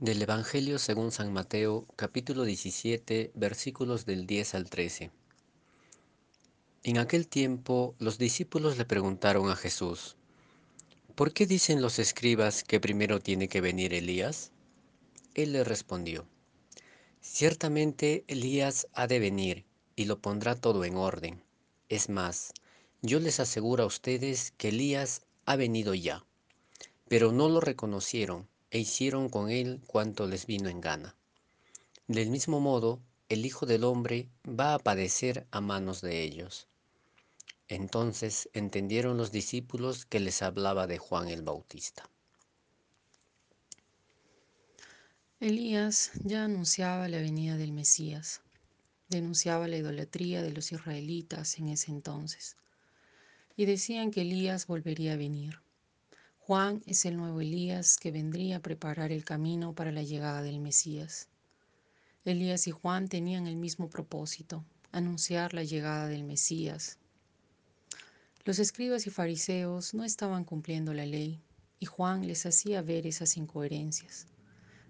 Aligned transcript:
Del 0.00 0.22
Evangelio 0.22 0.78
según 0.78 1.12
San 1.12 1.30
Mateo, 1.30 1.86
capítulo 1.94 2.44
17, 2.44 3.32
versículos 3.34 4.06
del 4.06 4.26
10 4.26 4.54
al 4.54 4.70
13. 4.70 5.10
En 6.84 6.96
aquel 6.96 7.28
tiempo 7.28 7.94
los 7.98 8.16
discípulos 8.16 8.78
le 8.78 8.86
preguntaron 8.86 9.50
a 9.50 9.56
Jesús, 9.56 10.16
¿por 11.14 11.34
qué 11.34 11.46
dicen 11.46 11.82
los 11.82 11.98
escribas 11.98 12.64
que 12.64 12.80
primero 12.80 13.20
tiene 13.20 13.48
que 13.48 13.60
venir 13.60 13.92
Elías? 13.92 14.52
Él 15.34 15.52
le 15.52 15.64
respondió, 15.64 16.26
ciertamente 17.20 18.24
Elías 18.26 18.88
ha 18.94 19.06
de 19.06 19.18
venir 19.18 19.66
y 19.96 20.06
lo 20.06 20.18
pondrá 20.18 20.54
todo 20.54 20.82
en 20.86 20.96
orden. 20.96 21.42
Es 21.90 22.08
más, 22.08 22.54
yo 23.02 23.20
les 23.20 23.38
aseguro 23.38 23.82
a 23.82 23.86
ustedes 23.86 24.54
que 24.56 24.70
Elías 24.70 25.26
ha 25.44 25.56
venido 25.56 25.92
ya, 25.92 26.24
pero 27.06 27.32
no 27.32 27.50
lo 27.50 27.60
reconocieron 27.60 28.48
e 28.70 28.78
hicieron 28.78 29.28
con 29.28 29.50
él 29.50 29.80
cuanto 29.86 30.26
les 30.26 30.46
vino 30.46 30.68
en 30.68 30.80
gana. 30.80 31.14
Del 32.06 32.30
mismo 32.30 32.60
modo, 32.60 33.00
el 33.28 33.46
Hijo 33.46 33.66
del 33.66 33.84
Hombre 33.84 34.28
va 34.46 34.74
a 34.74 34.78
padecer 34.78 35.46
a 35.50 35.60
manos 35.60 36.00
de 36.00 36.22
ellos. 36.22 36.66
Entonces 37.68 38.48
entendieron 38.52 39.16
los 39.16 39.30
discípulos 39.30 40.04
que 40.04 40.18
les 40.18 40.42
hablaba 40.42 40.88
de 40.88 40.98
Juan 40.98 41.28
el 41.28 41.42
Bautista. 41.42 42.08
Elías 45.38 46.10
ya 46.24 46.44
anunciaba 46.44 47.08
la 47.08 47.18
venida 47.18 47.56
del 47.56 47.72
Mesías, 47.72 48.42
denunciaba 49.08 49.68
la 49.68 49.78
idolatría 49.78 50.42
de 50.42 50.50
los 50.50 50.72
israelitas 50.72 51.58
en 51.58 51.68
ese 51.68 51.90
entonces, 51.90 52.56
y 53.56 53.64
decían 53.64 54.10
que 54.10 54.20
Elías 54.22 54.66
volvería 54.66 55.14
a 55.14 55.16
venir. 55.16 55.60
Juan 56.50 56.82
es 56.84 57.04
el 57.04 57.16
nuevo 57.16 57.40
Elías 57.40 57.96
que 57.96 58.10
vendría 58.10 58.56
a 58.56 58.60
preparar 58.60 59.12
el 59.12 59.24
camino 59.24 59.72
para 59.72 59.92
la 59.92 60.02
llegada 60.02 60.42
del 60.42 60.58
Mesías. 60.58 61.28
Elías 62.24 62.66
y 62.66 62.72
Juan 62.72 63.06
tenían 63.06 63.46
el 63.46 63.54
mismo 63.54 63.88
propósito, 63.88 64.64
anunciar 64.90 65.54
la 65.54 65.62
llegada 65.62 66.08
del 66.08 66.24
Mesías. 66.24 66.98
Los 68.44 68.58
escribas 68.58 69.06
y 69.06 69.10
fariseos 69.10 69.94
no 69.94 70.02
estaban 70.02 70.42
cumpliendo 70.42 70.92
la 70.92 71.06
ley, 71.06 71.40
y 71.78 71.86
Juan 71.86 72.26
les 72.26 72.44
hacía 72.46 72.82
ver 72.82 73.06
esas 73.06 73.36
incoherencias. 73.36 74.26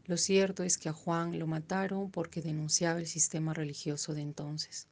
Lo 0.07 0.17
cierto 0.17 0.63
es 0.63 0.79
que 0.79 0.89
a 0.89 0.95
Juan 0.95 1.39
lo 1.39 1.47
mataron 1.47 2.11
porque 2.11 2.41
denunciaba 2.41 3.01
el 3.01 3.07
sistema 3.07 3.53
religioso 3.53 4.15
de 4.15 4.23
entonces. 4.23 4.87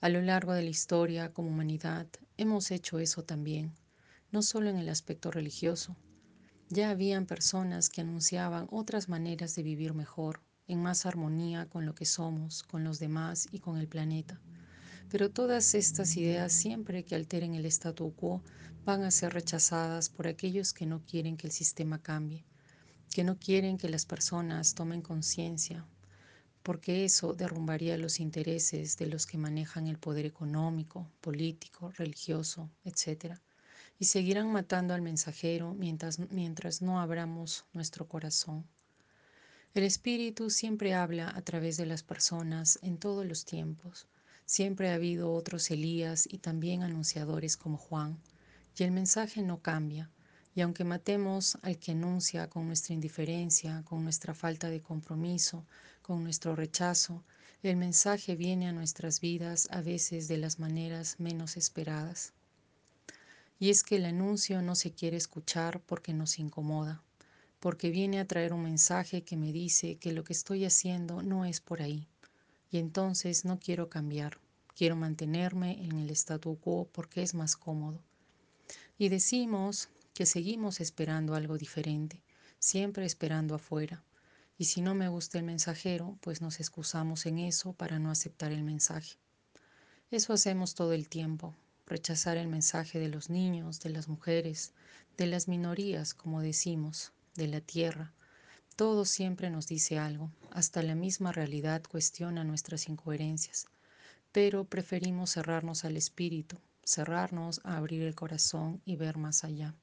A 0.00 0.08
lo 0.08 0.20
largo 0.20 0.52
de 0.52 0.62
la 0.62 0.70
historia, 0.70 1.32
como 1.32 1.50
humanidad, 1.50 2.08
hemos 2.36 2.72
hecho 2.72 2.98
eso 2.98 3.22
también 3.22 3.70
no 4.36 4.42
solo 4.42 4.68
en 4.68 4.76
el 4.76 4.90
aspecto 4.90 5.30
religioso. 5.30 5.96
Ya 6.68 6.90
habían 6.90 7.24
personas 7.24 7.88
que 7.88 8.02
anunciaban 8.02 8.66
otras 8.70 9.08
maneras 9.08 9.54
de 9.54 9.62
vivir 9.62 9.94
mejor, 9.94 10.42
en 10.68 10.82
más 10.82 11.06
armonía 11.06 11.70
con 11.70 11.86
lo 11.86 11.94
que 11.94 12.04
somos, 12.04 12.62
con 12.62 12.84
los 12.84 12.98
demás 12.98 13.48
y 13.50 13.60
con 13.60 13.78
el 13.78 13.88
planeta. 13.88 14.38
Pero 15.08 15.30
todas 15.30 15.74
estas 15.74 16.18
ideas, 16.18 16.52
siempre 16.52 17.02
que 17.02 17.14
alteren 17.14 17.54
el 17.54 17.64
statu 17.64 18.14
quo, 18.14 18.42
van 18.84 19.04
a 19.04 19.10
ser 19.10 19.32
rechazadas 19.32 20.10
por 20.10 20.28
aquellos 20.28 20.74
que 20.74 20.84
no 20.84 21.02
quieren 21.06 21.38
que 21.38 21.46
el 21.46 21.52
sistema 21.54 22.02
cambie, 22.02 22.44
que 23.14 23.24
no 23.24 23.38
quieren 23.38 23.78
que 23.78 23.88
las 23.88 24.04
personas 24.04 24.74
tomen 24.74 25.00
conciencia, 25.00 25.86
porque 26.62 27.06
eso 27.06 27.32
derrumbaría 27.32 27.96
los 27.96 28.20
intereses 28.20 28.98
de 28.98 29.06
los 29.06 29.24
que 29.24 29.38
manejan 29.38 29.86
el 29.86 29.96
poder 29.98 30.26
económico, 30.26 31.10
político, 31.22 31.90
religioso, 31.92 32.68
etc 32.84 33.40
y 33.98 34.06
seguirán 34.06 34.52
matando 34.52 34.94
al 34.94 35.02
mensajero 35.02 35.74
mientras, 35.74 36.18
mientras 36.30 36.82
no 36.82 37.00
abramos 37.00 37.64
nuestro 37.72 38.06
corazón. 38.06 38.66
El 39.74 39.84
Espíritu 39.84 40.48
siempre 40.48 40.94
habla 40.94 41.28
a 41.36 41.42
través 41.42 41.76
de 41.76 41.86
las 41.86 42.02
personas 42.02 42.78
en 42.82 42.96
todos 42.96 43.26
los 43.26 43.44
tiempos. 43.44 44.06
Siempre 44.46 44.90
ha 44.90 44.94
habido 44.94 45.32
otros 45.32 45.70
Elías 45.70 46.26
y 46.30 46.38
también 46.38 46.82
anunciadores 46.82 47.56
como 47.56 47.76
Juan, 47.76 48.18
y 48.74 48.84
el 48.84 48.90
mensaje 48.90 49.42
no 49.42 49.60
cambia. 49.60 50.10
Y 50.54 50.62
aunque 50.62 50.84
matemos 50.84 51.58
al 51.60 51.78
que 51.78 51.92
anuncia 51.92 52.48
con 52.48 52.66
nuestra 52.66 52.94
indiferencia, 52.94 53.82
con 53.84 54.02
nuestra 54.02 54.32
falta 54.32 54.70
de 54.70 54.80
compromiso, 54.80 55.66
con 56.00 56.22
nuestro 56.22 56.56
rechazo, 56.56 57.22
el 57.62 57.76
mensaje 57.76 58.36
viene 58.36 58.68
a 58.68 58.72
nuestras 58.72 59.20
vidas 59.20 59.68
a 59.70 59.82
veces 59.82 60.28
de 60.28 60.38
las 60.38 60.58
maneras 60.58 61.16
menos 61.18 61.56
esperadas. 61.56 62.32
Y 63.58 63.70
es 63.70 63.82
que 63.82 63.96
el 63.96 64.04
anuncio 64.04 64.60
no 64.60 64.74
se 64.74 64.92
quiere 64.92 65.16
escuchar 65.16 65.80
porque 65.80 66.12
nos 66.12 66.38
incomoda, 66.38 67.02
porque 67.58 67.90
viene 67.90 68.20
a 68.20 68.26
traer 68.26 68.52
un 68.52 68.62
mensaje 68.62 69.22
que 69.22 69.36
me 69.36 69.52
dice 69.52 69.96
que 69.96 70.12
lo 70.12 70.24
que 70.24 70.34
estoy 70.34 70.64
haciendo 70.64 71.22
no 71.22 71.44
es 71.44 71.60
por 71.60 71.80
ahí. 71.80 72.06
Y 72.70 72.78
entonces 72.78 73.44
no 73.44 73.58
quiero 73.58 73.88
cambiar, 73.88 74.38
quiero 74.74 74.94
mantenerme 74.94 75.82
en 75.84 75.98
el 75.98 76.10
statu 76.10 76.58
quo 76.58 76.88
porque 76.92 77.22
es 77.22 77.34
más 77.34 77.56
cómodo. 77.56 78.02
Y 78.98 79.08
decimos 79.08 79.88
que 80.12 80.26
seguimos 80.26 80.80
esperando 80.80 81.34
algo 81.34 81.56
diferente, 81.56 82.22
siempre 82.58 83.06
esperando 83.06 83.54
afuera. 83.54 84.02
Y 84.58 84.64
si 84.64 84.80
no 84.80 84.94
me 84.94 85.08
gusta 85.08 85.38
el 85.38 85.44
mensajero, 85.44 86.18
pues 86.20 86.40
nos 86.40 86.60
excusamos 86.60 87.26
en 87.26 87.38
eso 87.38 87.72
para 87.72 87.98
no 87.98 88.10
aceptar 88.10 88.52
el 88.52 88.64
mensaje. 88.64 89.16
Eso 90.10 90.32
hacemos 90.32 90.74
todo 90.74 90.92
el 90.92 91.08
tiempo, 91.08 91.54
rechazar 91.86 92.36
el 92.36 92.48
mensaje 92.48 92.98
de 92.98 93.08
los 93.08 93.30
niños, 93.30 93.80
de 93.80 93.90
las 93.90 94.08
mujeres, 94.08 94.72
de 95.16 95.26
las 95.26 95.48
minorías, 95.48 96.14
como 96.14 96.40
decimos, 96.42 97.12
de 97.36 97.46
la 97.46 97.60
tierra. 97.60 98.12
Todo 98.74 99.04
siempre 99.04 99.50
nos 99.50 99.68
dice 99.68 99.98
algo, 99.98 100.30
hasta 100.50 100.82
la 100.82 100.94
misma 100.94 101.32
realidad 101.32 101.82
cuestiona 101.88 102.44
nuestras 102.44 102.88
incoherencias, 102.88 103.66
pero 104.32 104.64
preferimos 104.64 105.32
cerrarnos 105.32 105.84
al 105.84 105.96
espíritu, 105.96 106.58
cerrarnos 106.84 107.60
a 107.64 107.76
abrir 107.76 108.02
el 108.02 108.14
corazón 108.14 108.82
y 108.84 108.96
ver 108.96 109.16
más 109.16 109.44
allá. 109.44 109.74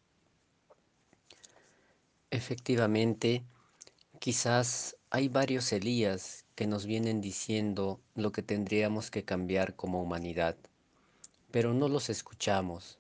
Efectivamente, 2.30 3.44
quizás 4.20 4.96
hay 5.10 5.30
varios 5.30 5.72
Elías 5.72 6.46
que 6.56 6.68
nos 6.68 6.86
vienen 6.86 7.22
diciendo 7.22 8.00
lo 8.16 8.32
que 8.32 8.44
tendríamos 8.44 9.10
que 9.10 9.24
cambiar 9.24 9.76
como 9.76 10.02
humanidad 10.02 10.56
pero 11.54 11.76
no 11.76 11.88
los 11.88 12.10
escuchamos 12.10 12.98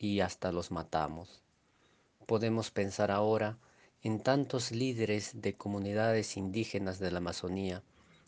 y 0.00 0.18
hasta 0.18 0.50
los 0.50 0.72
matamos. 0.72 1.44
Podemos 2.26 2.72
pensar 2.72 3.12
ahora 3.12 3.56
en 4.02 4.18
tantos 4.18 4.72
líderes 4.72 5.40
de 5.40 5.54
comunidades 5.54 6.36
indígenas 6.36 6.98
de 6.98 7.12
la 7.12 7.18
Amazonía 7.18 7.84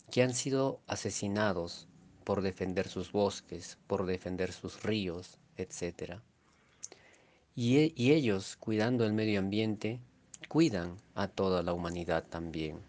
que 0.09 0.23
han 0.23 0.33
sido 0.33 0.79
asesinados 0.87 1.89
por 2.23 2.43
defender 2.43 2.87
sus 2.87 3.11
bosques, 3.11 3.77
por 3.87 4.05
defender 4.05 4.53
sus 4.53 4.83
ríos, 4.83 5.37
etc. 5.57 6.21
Y, 7.53 7.79
e, 7.79 7.93
y, 7.93 8.13
ellos, 8.13 8.55
cuidando 8.55 9.03
el 9.03 9.11
medio 9.11 9.39
ambiente, 9.39 9.99
cuidan 10.47 10.95
a 11.13 11.27
toda 11.27 11.61
la 11.61 11.73
humanidad 11.73 12.23
también. 12.23 12.79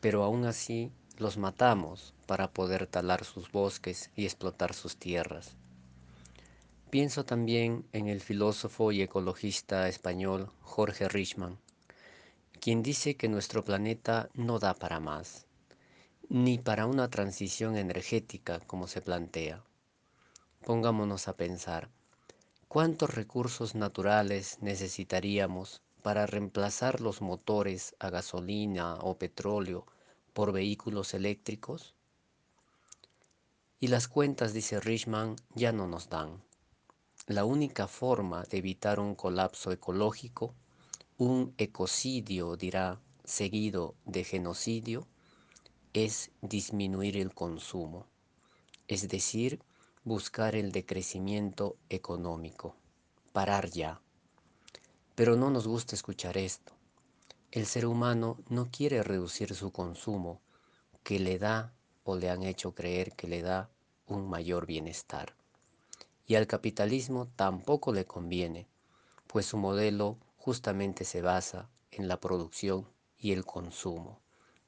Pero 0.00 0.24
aún 0.24 0.46
así 0.46 0.90
los 1.16 1.36
matamos 1.36 2.12
para 2.26 2.50
poder 2.50 2.88
talar 2.88 3.24
sus 3.24 3.52
bosques 3.52 4.10
y 4.16 4.24
explotar 4.24 4.74
sus 4.74 4.96
tierras. 4.96 5.57
Pienso 6.90 7.26
también 7.26 7.86
en 7.92 8.08
el 8.08 8.22
filósofo 8.22 8.92
y 8.92 9.02
ecologista 9.02 9.88
español 9.88 10.50
Jorge 10.62 11.06
Richman, 11.06 11.58
quien 12.60 12.82
dice 12.82 13.14
que 13.14 13.28
nuestro 13.28 13.62
planeta 13.62 14.30
no 14.32 14.58
da 14.58 14.72
para 14.72 14.98
más, 14.98 15.46
ni 16.30 16.56
para 16.56 16.86
una 16.86 17.10
transición 17.10 17.76
energética 17.76 18.60
como 18.60 18.86
se 18.86 19.02
plantea. 19.02 19.62
Pongámonos 20.64 21.28
a 21.28 21.36
pensar, 21.36 21.90
¿cuántos 22.68 23.14
recursos 23.14 23.74
naturales 23.74 24.56
necesitaríamos 24.62 25.82
para 26.02 26.24
reemplazar 26.24 27.02
los 27.02 27.20
motores 27.20 27.96
a 27.98 28.08
gasolina 28.08 28.94
o 29.02 29.18
petróleo 29.18 29.84
por 30.32 30.52
vehículos 30.52 31.12
eléctricos? 31.12 31.94
Y 33.78 33.88
las 33.88 34.08
cuentas, 34.08 34.54
dice 34.54 34.80
Richman, 34.80 35.36
ya 35.54 35.70
no 35.70 35.86
nos 35.86 36.08
dan. 36.08 36.48
La 37.28 37.44
única 37.44 37.86
forma 37.88 38.44
de 38.44 38.56
evitar 38.56 38.98
un 38.98 39.14
colapso 39.14 39.70
ecológico, 39.70 40.54
un 41.18 41.52
ecocidio, 41.58 42.56
dirá, 42.56 43.02
seguido 43.22 43.94
de 44.06 44.24
genocidio, 44.24 45.06
es 45.92 46.30
disminuir 46.40 47.18
el 47.18 47.34
consumo, 47.34 48.06
es 48.86 49.08
decir, 49.10 49.60
buscar 50.04 50.54
el 50.54 50.72
decrecimiento 50.72 51.76
económico, 51.90 52.74
parar 53.34 53.68
ya. 53.68 54.00
Pero 55.14 55.36
no 55.36 55.50
nos 55.50 55.68
gusta 55.68 55.94
escuchar 55.94 56.38
esto. 56.38 56.72
El 57.50 57.66
ser 57.66 57.84
humano 57.84 58.38
no 58.48 58.70
quiere 58.70 59.02
reducir 59.02 59.54
su 59.54 59.70
consumo, 59.70 60.40
que 61.02 61.18
le 61.20 61.38
da 61.38 61.74
o 62.04 62.16
le 62.16 62.30
han 62.30 62.42
hecho 62.42 62.74
creer 62.74 63.12
que 63.12 63.28
le 63.28 63.42
da 63.42 63.68
un 64.06 64.30
mayor 64.30 64.64
bienestar 64.64 65.36
y 66.28 66.36
al 66.36 66.46
capitalismo 66.46 67.26
tampoco 67.34 67.92
le 67.92 68.04
conviene, 68.04 68.68
pues 69.26 69.46
su 69.46 69.56
modelo 69.56 70.18
justamente 70.36 71.04
se 71.04 71.22
basa 71.22 71.70
en 71.90 72.06
la 72.06 72.20
producción 72.20 72.86
y 73.18 73.32
el 73.32 73.46
consumo. 73.46 74.20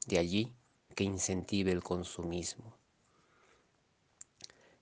De 0.07 0.19
allí 0.19 0.55
que 0.97 1.05
incentive 1.05 1.71
el 1.71 1.83
consumismo. 1.83 2.75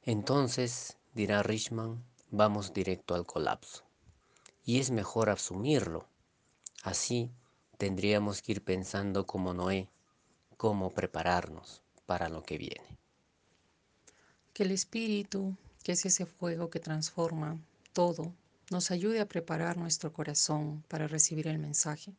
Entonces, 0.04 0.96
dirá 1.14 1.42
Richman, 1.42 2.02
vamos 2.30 2.72
directo 2.72 3.16
al 3.16 3.26
colapso. 3.26 3.82
Y 4.64 4.78
es 4.78 4.92
mejor 4.92 5.30
asumirlo. 5.30 6.06
Así 6.84 7.28
tendríamos 7.76 8.40
que 8.40 8.52
ir 8.52 8.62
pensando 8.62 9.26
como 9.26 9.52
Noé, 9.52 9.90
cómo 10.56 10.90
prepararnos 10.90 11.82
para 12.06 12.28
lo 12.28 12.44
que 12.44 12.56
viene. 12.56 12.98
Que 14.52 14.62
el 14.62 14.70
espíritu, 14.70 15.56
que 15.82 15.92
es 15.92 16.04
ese 16.06 16.26
fuego 16.26 16.70
que 16.70 16.80
transforma 16.80 17.58
todo, 17.92 18.34
nos 18.70 18.90
ayude 18.90 19.20
a 19.20 19.28
preparar 19.28 19.76
nuestro 19.76 20.12
corazón 20.12 20.84
para 20.88 21.08
recibir 21.08 21.48
el 21.48 21.58
mensaje. 21.58 22.14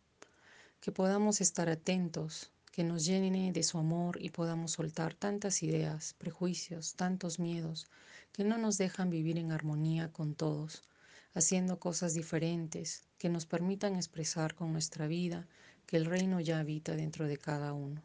Que 0.81 0.91
podamos 0.91 1.41
estar 1.41 1.69
atentos, 1.69 2.51
que 2.71 2.83
nos 2.83 3.05
llene 3.05 3.51
de 3.51 3.63
su 3.63 3.77
amor 3.77 4.17
y 4.21 4.29
podamos 4.29 4.71
soltar 4.71 5.13
tantas 5.13 5.61
ideas, 5.63 6.15
prejuicios, 6.17 6.95
tantos 6.95 7.39
miedos 7.39 7.87
que 8.31 8.43
no 8.43 8.57
nos 8.57 8.77
dejan 8.77 9.09
vivir 9.09 9.37
en 9.37 9.51
armonía 9.51 10.11
con 10.11 10.35
todos, 10.35 10.83
haciendo 11.33 11.79
cosas 11.79 12.13
diferentes 12.13 13.03
que 13.17 13.29
nos 13.29 13.45
permitan 13.45 13.95
expresar 13.95 14.55
con 14.55 14.71
nuestra 14.71 15.07
vida 15.07 15.47
que 15.85 15.97
el 15.97 16.05
reino 16.05 16.39
ya 16.39 16.59
habita 16.59 16.95
dentro 16.95 17.27
de 17.27 17.37
cada 17.37 17.73
uno. 17.73 18.01